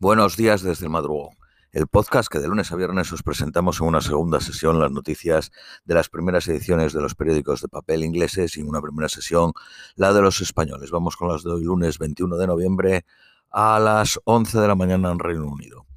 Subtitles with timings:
[0.00, 1.34] Buenos días desde el madrugón.
[1.72, 5.50] El podcast que de lunes a viernes os presentamos en una segunda sesión las noticias
[5.86, 9.54] de las primeras ediciones de los periódicos de papel ingleses y en una primera sesión
[9.96, 10.92] la de los españoles.
[10.92, 13.06] Vamos con las de hoy lunes 21 de noviembre
[13.50, 15.87] a las 11 de la mañana en Reino Unido.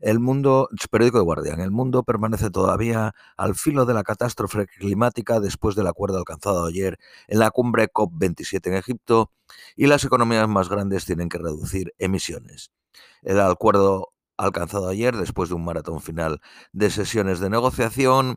[0.00, 5.40] El mundo, periódico de Guardian, el mundo permanece todavía al filo de la catástrofe climática
[5.40, 9.32] después del acuerdo alcanzado ayer en la cumbre COP27 en Egipto
[9.76, 12.70] y las economías más grandes tienen que reducir emisiones.
[13.22, 16.40] El acuerdo alcanzado ayer, después de un maratón final
[16.72, 18.36] de sesiones de negociación,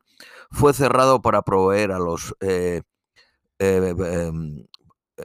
[0.50, 2.82] fue cerrado para proveer a los eh,
[3.60, 4.66] eh, em,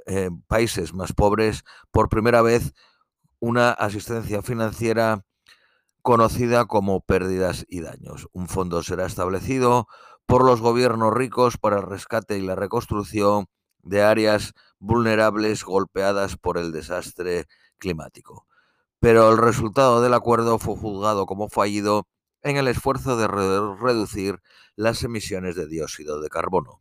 [0.06, 2.74] eh, países más pobres por primera vez
[3.40, 5.25] una asistencia financiera
[6.06, 8.28] conocida como pérdidas y daños.
[8.32, 9.88] Un fondo será establecido
[10.24, 13.46] por los gobiernos ricos para el rescate y la reconstrucción
[13.82, 17.46] de áreas vulnerables golpeadas por el desastre
[17.78, 18.46] climático
[19.00, 22.06] pero el resultado del acuerdo fue juzgado como fallido
[22.42, 24.40] en el esfuerzo de reducir
[24.74, 26.80] las emisiones de dióxido de carbono.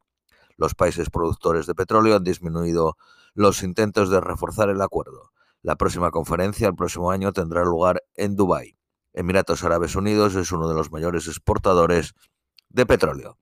[0.58, 2.98] Los países productores de petróleo han disminuido
[3.34, 5.32] los intentos de reforzar el acuerdo.
[5.62, 8.76] La próxima conferencia el próximo año tendrá lugar en Dubái.
[9.16, 12.14] Emiratos Árabes Unidos es uno de los mayores exportadores
[12.70, 13.40] de petróleo.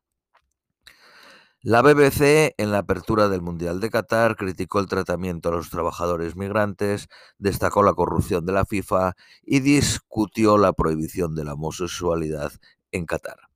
[1.62, 6.36] La BBC, en la apertura del Mundial de Qatar, criticó el tratamiento a los trabajadores
[6.36, 7.08] migrantes,
[7.38, 12.52] destacó la corrupción de la FIFA y discutió la prohibición de la homosexualidad
[12.92, 13.53] en Qatar.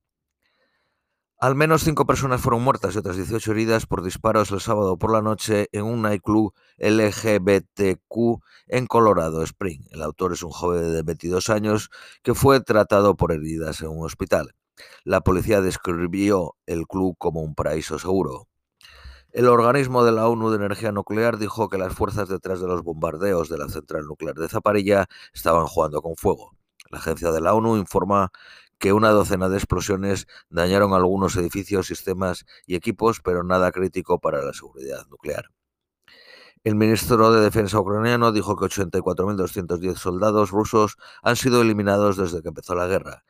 [1.40, 5.12] Al menos cinco personas fueron muertas y otras 18 heridas por disparos el sábado por
[5.12, 9.82] la noche en un nightclub LGBTQ en Colorado Spring.
[9.92, 11.90] El autor es un joven de 22 años
[12.24, 14.56] que fue tratado por heridas en un hospital.
[15.04, 18.48] La policía describió el club como un paraíso seguro.
[19.30, 22.82] El organismo de la ONU de Energía Nuclear dijo que las fuerzas detrás de los
[22.82, 26.56] bombardeos de la central nuclear de Zaparilla estaban jugando con fuego.
[26.90, 28.32] La agencia de la ONU informa
[28.78, 34.42] que una docena de explosiones dañaron algunos edificios, sistemas y equipos, pero nada crítico para
[34.42, 35.50] la seguridad nuclear.
[36.64, 42.48] El ministro de Defensa ucraniano dijo que 84.210 soldados rusos han sido eliminados desde que
[42.48, 43.24] empezó la guerra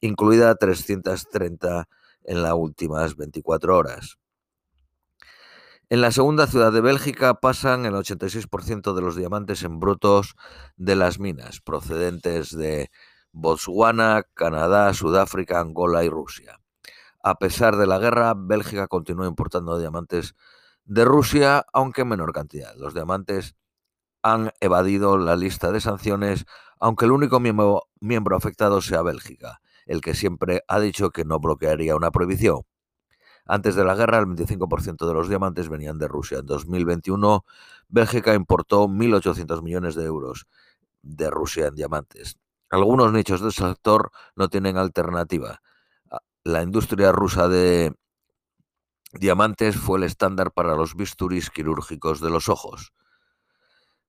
[0.00, 1.88] incluida 330
[2.24, 4.18] en las últimas 24 horas.
[5.90, 10.36] En la segunda ciudad de Bélgica pasan el 86% de los diamantes en brutos
[10.76, 12.90] de las minas, procedentes de
[13.40, 16.60] Botswana, Canadá, Sudáfrica, Angola y Rusia.
[17.22, 20.34] A pesar de la guerra, Bélgica continúa importando diamantes
[20.84, 22.74] de Rusia, aunque en menor cantidad.
[22.76, 23.56] Los diamantes
[24.22, 26.46] han evadido la lista de sanciones,
[26.80, 31.40] aunque el único miembro, miembro afectado sea Bélgica el que siempre ha dicho que no
[31.40, 32.62] bloquearía una prohibición.
[33.46, 36.38] Antes de la guerra, el 25% de los diamantes venían de Rusia.
[36.38, 37.44] En 2021,
[37.88, 40.46] Bélgica importó 1.800 millones de euros
[41.02, 42.38] de Rusia en diamantes.
[42.70, 45.60] Algunos nichos del sector no tienen alternativa.
[46.10, 47.94] Ah, la industria rusa de
[49.12, 52.92] diamantes fue el estándar para los bisturís quirúrgicos de los ojos.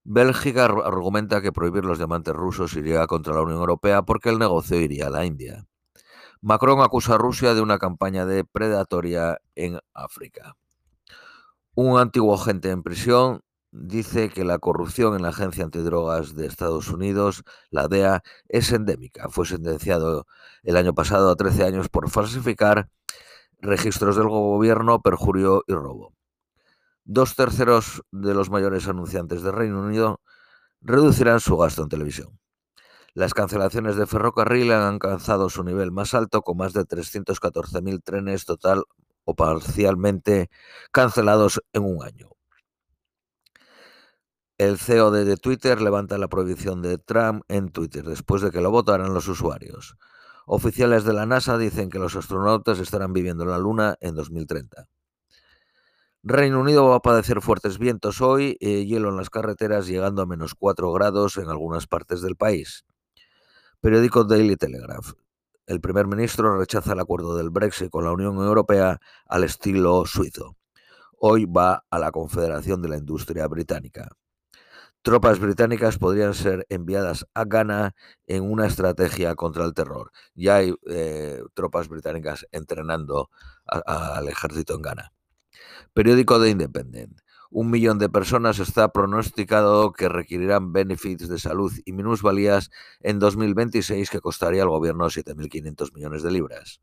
[0.03, 4.80] Bélgica argumenta que prohibir los diamantes rusos iría contra la Unión Europea porque el negocio
[4.80, 5.66] iría a la India.
[6.41, 10.56] Macron acusa a Rusia de una campaña de predatoria en África.
[11.76, 13.41] Un antiguo agente en prisión
[13.72, 19.30] dice que la corrupción en la Agencia Antidrogas de Estados Unidos, la DEA, es endémica.
[19.30, 20.25] Fue sentenciado
[20.63, 22.90] el año pasado a 13 años por falsificar
[23.59, 26.13] registros del gobierno, perjurio y robo.
[27.03, 30.22] Dos terceros de los mayores anunciantes del Reino Unido
[30.81, 32.40] reducirán su gasto en televisión.
[33.13, 38.46] Las cancelaciones de ferrocarril han alcanzado su nivel más alto con más de 314.000 trenes
[38.46, 38.84] total
[39.25, 40.50] o parcialmente
[40.91, 42.39] cancelados en un año.
[44.59, 48.72] El CEO de Twitter levanta la prohibición de Trump en Twitter después de que lo
[48.72, 49.96] votaran los usuarios.
[50.46, 54.90] Oficiales de la NASA dicen que los astronautas estarán viviendo en la Luna en 2030.
[56.24, 60.25] Reino Unido va a padecer fuertes vientos hoy, eh, hielo en las carreteras llegando a
[60.25, 62.84] menos 4 grados en algunas partes del país.
[63.79, 65.14] Periódico Daily Telegraph.
[65.67, 70.58] El primer ministro rechaza el acuerdo del Brexit con la Unión Europea al estilo suizo.
[71.17, 74.09] Hoy va a la Confederación de la Industria Británica.
[75.01, 77.96] Tropas británicas podrían ser enviadas a Ghana
[78.28, 80.11] en una estrategia contra el terror.
[80.35, 83.29] Ya hay eh, tropas británicas entrenando
[83.66, 85.13] al ejército en Ghana.
[85.93, 87.19] Periódico de Independent
[87.51, 92.69] un millón de personas está pronosticado que requerirán benefits de salud y minusvalías
[92.99, 96.79] en 2026 que costaría al gobierno 7.500 millones de libras.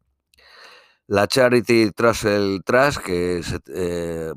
[1.06, 4.32] La Charity Trussell Trust, que eh,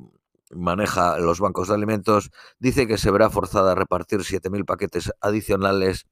[0.49, 6.07] maneja los bancos de alimentos, dice que se verá forzada a repartir 7.000 paquetes adicionales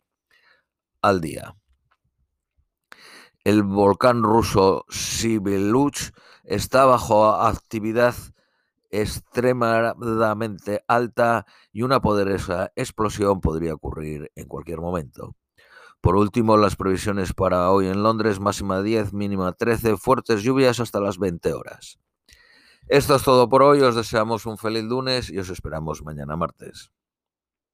[1.01, 1.55] al día.
[3.43, 6.11] El volcán ruso Sibiluch
[6.43, 8.15] está bajo actividad
[8.89, 15.35] extremadamente alta y una poderosa explosión podría ocurrir en cualquier momento.
[16.01, 20.99] Por último, las previsiones para hoy en Londres, máxima 10, mínima 13, fuertes lluvias hasta
[20.99, 21.99] las 20 horas.
[22.89, 26.89] Esto es todo por hoy, os deseamos un feliz lunes y os esperamos mañana martes.